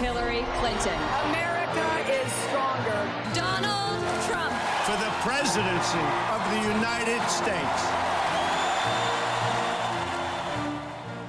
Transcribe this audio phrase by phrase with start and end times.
[0.00, 0.98] Hillary Clinton.
[1.28, 3.00] America is stronger.
[3.34, 4.52] Donald Trump.
[4.88, 7.80] For the presidency of the United States.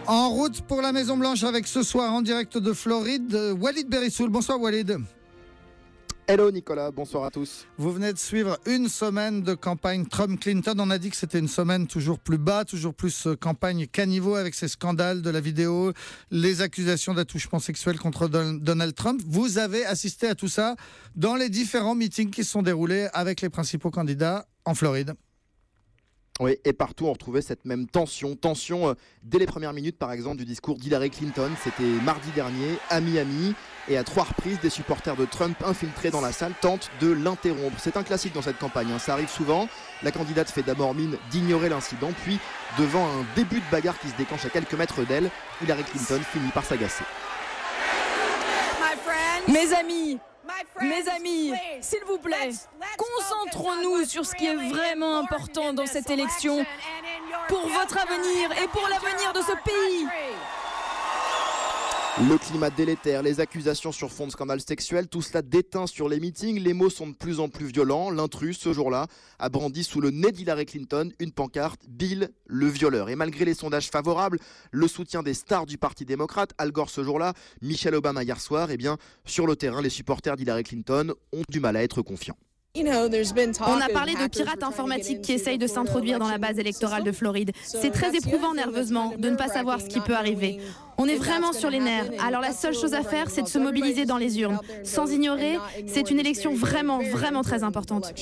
[0.07, 4.30] En route pour la Maison Blanche avec ce soir en direct de Floride, Walid Berissoul.
[4.30, 4.98] Bonsoir Walid.
[6.32, 7.68] Hello Nicolas, bonsoir à tous.
[7.77, 10.75] Vous venez de suivre une semaine de campagne Trump-Clinton.
[10.79, 14.36] On a dit que c'était une semaine toujours plus bas, toujours plus euh, campagne caniveau
[14.36, 15.91] avec ces scandales de la vidéo,
[16.29, 19.21] les accusations d'attouchement sexuel contre Donald Trump.
[19.28, 20.78] Vous avez assisté à tout ça
[21.18, 25.15] dans les différents meetings qui se sont déroulés avec les principaux candidats en Floride.
[26.41, 28.36] Oui, et partout on retrouvait cette même tension.
[28.36, 31.51] Tension euh, dès les premières minutes, par exemple, du discours d'Hillary Clinton.
[31.64, 33.53] C'était mardi dernier à Miami.
[33.88, 37.77] Et à trois reprises, des supporters de Trump infiltrés dans la salle tentent de l'interrompre.
[37.80, 38.97] C'est un classique dans cette campagne, hein.
[38.97, 39.67] ça arrive souvent.
[40.02, 42.39] La candidate fait d'abord mine d'ignorer l'incident, puis,
[42.80, 45.30] devant un début de bagarre qui se déclenche à quelques mètres d'elle,
[45.64, 47.03] Hillary Clinton finit par s'agacer.
[49.47, 50.19] Mes amis,
[50.81, 52.52] mes amis, s'il vous plaît,
[52.98, 56.66] concentrons-nous sur ce qui est vraiment important dans cette élection.
[57.48, 60.08] pour votre avenir et pour l'avenir de ce pays.
[62.20, 66.20] Le climat délétère, les accusations sur fond de scandale sexuel, tout cela déteint sur les
[66.20, 66.59] meetings.
[66.59, 68.12] Les mots sont de plus en plus violents.
[68.12, 69.08] L'intrus, ce jour-là,
[69.40, 73.08] a brandi sous le nez d'Hillary Clinton une pancarte Bill le violeur.
[73.08, 74.39] Et malgré les sondages favorables,
[74.72, 78.72] le soutien des stars du Parti démocrate, Al Gore ce jour-là, Michelle Obama hier soir,
[78.72, 82.38] eh bien, sur le terrain, les supporters d'Hillary Clinton ont du mal à être confiants.
[82.73, 87.11] On a parlé de pirates informatiques qui essayent de s'introduire dans la base électorale de
[87.11, 87.52] Floride.
[87.64, 90.59] C'est très éprouvant nerveusement de ne pas savoir ce qui peut arriver.
[90.97, 92.09] On est vraiment sur les nerfs.
[92.25, 94.59] Alors la seule chose à faire, c'est de se mobiliser dans les urnes.
[94.86, 98.14] Sans ignorer, c'est une élection vraiment, vraiment très importante.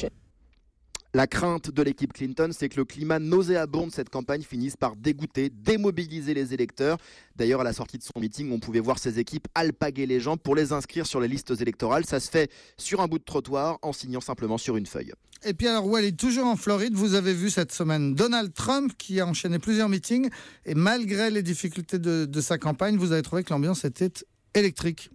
[1.15, 4.95] La crainte de l'équipe Clinton, c'est que le climat nauséabond de cette campagne finisse par
[4.95, 6.99] dégoûter, démobiliser les électeurs.
[7.35, 10.37] D'ailleurs, à la sortie de son meeting, on pouvait voir ses équipes alpaguer les gens
[10.37, 12.05] pour les inscrire sur les listes électorales.
[12.05, 15.11] Ça se fait sur un bout de trottoir en signant simplement sur une feuille.
[15.45, 19.19] Et puis alors, est toujours en Floride, vous avez vu cette semaine Donald Trump qui
[19.19, 20.29] a enchaîné plusieurs meetings
[20.67, 24.11] et malgré les difficultés de sa campagne, vous avez trouvé que l'ambiance était
[24.53, 25.09] électrique.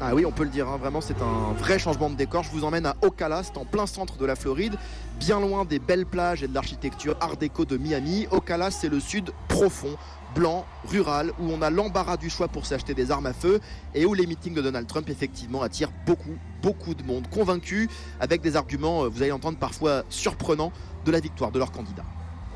[0.00, 2.44] Ah oui, on peut le dire, hein, vraiment c'est un vrai changement de décor.
[2.44, 4.76] Je vous emmène à Ocala, c'est en plein centre de la Floride,
[5.18, 8.28] bien loin des belles plages et de l'architecture art déco de Miami.
[8.30, 9.96] Ocala, c'est le sud profond,
[10.36, 13.58] blanc, rural, où on a l'embarras du choix pour s'acheter des armes à feu
[13.92, 17.88] et où les meetings de Donald Trump effectivement attirent beaucoup, beaucoup de monde, convaincu
[18.20, 20.70] avec des arguments, euh, vous allez entendre parfois surprenants,
[21.04, 22.04] de la victoire de leur candidat.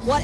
[0.04, 0.20] Quoi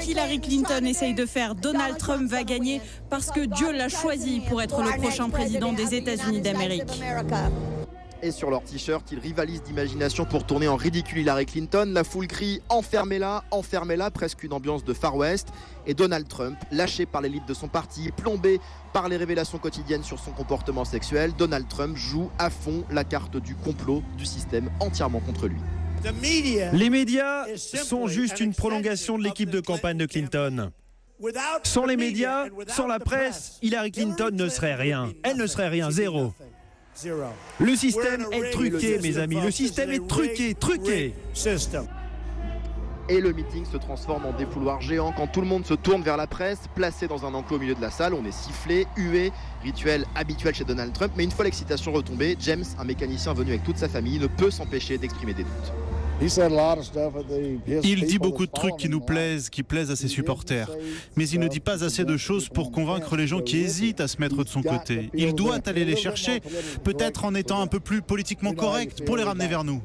[0.00, 2.80] qu'Hillary Clinton essaye de faire, Donald Trump va gagner
[3.10, 7.02] parce que Dieu l'a choisi pour être le prochain président des États-Unis d'Amérique.
[8.24, 11.90] Et sur leur t-shirt, ils rivalisent d'imagination pour tourner en ridicule Hillary Clinton.
[11.92, 15.48] La foule crie Enfermez-la, enfermez-la, presque une ambiance de Far West.
[15.88, 18.60] Et Donald Trump, lâché par l'élite de son parti, plombé
[18.92, 23.36] par les révélations quotidiennes sur son comportement sexuel, Donald Trump joue à fond la carte
[23.36, 25.58] du complot du système entièrement contre lui.
[26.72, 30.70] Les médias sont juste une prolongation de l'équipe de campagne de Clinton.
[31.62, 35.12] Sans les médias, sans la presse, Hillary Clinton ne serait rien.
[35.22, 36.32] Elle ne serait rien, zéro.
[37.60, 39.40] Le système est truqué, mes amis.
[39.40, 41.14] Le système est truqué, truqué.
[43.08, 46.16] Et le meeting se transforme en défouloir géant quand tout le monde se tourne vers
[46.16, 48.14] la presse, placé dans un enclos au milieu de la salle.
[48.14, 51.12] On est sifflé, hué, rituel habituel chez Donald Trump.
[51.16, 54.50] Mais une fois l'excitation retombée, James, un mécanicien venu avec toute sa famille, ne peut
[54.50, 55.72] s'empêcher d'exprimer des doutes.
[57.84, 60.70] Il dit beaucoup de trucs qui nous plaisent, qui plaisent à ses supporters.
[61.16, 64.08] Mais il ne dit pas assez de choses pour convaincre les gens qui hésitent à
[64.08, 65.10] se mettre de son côté.
[65.14, 66.40] Il doit aller les chercher,
[66.84, 69.82] peut-être en étant un peu plus politiquement correct pour les ramener vers nous.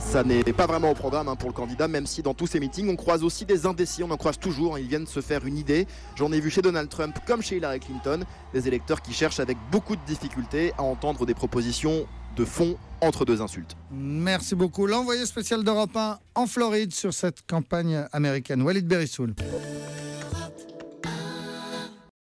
[0.00, 2.58] Ça n'est pas vraiment au programme hein, pour le candidat, même si dans tous ces
[2.58, 4.80] meetings, on croise aussi des indécis, on en croise toujours, hein.
[4.80, 5.86] ils viennent se faire une idée.
[6.16, 9.56] J'en ai vu chez Donald Trump comme chez Hillary Clinton, des électeurs qui cherchent avec
[9.70, 12.06] beaucoup de difficultés à entendre des propositions
[12.36, 13.76] de fond entre deux insultes.
[13.92, 14.86] Merci beaucoup.
[14.86, 19.34] L'envoyé spécial d'Europe 1 en Floride sur cette campagne américaine, Walid Berissoul.